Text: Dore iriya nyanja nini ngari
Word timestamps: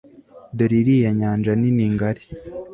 Dore 0.57 0.75
iriya 0.81 1.11
nyanja 1.19 1.51
nini 1.59 1.85
ngari 1.93 2.23